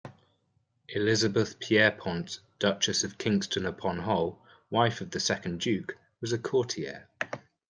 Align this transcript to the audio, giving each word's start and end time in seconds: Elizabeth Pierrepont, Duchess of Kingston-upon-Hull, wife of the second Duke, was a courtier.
Elizabeth 0.89 1.59
Pierrepont, 1.59 2.39
Duchess 2.57 3.03
of 3.03 3.19
Kingston-upon-Hull, 3.19 4.43
wife 4.71 4.99
of 4.99 5.11
the 5.11 5.19
second 5.19 5.59
Duke, 5.59 5.95
was 6.21 6.33
a 6.33 6.39
courtier. 6.39 7.07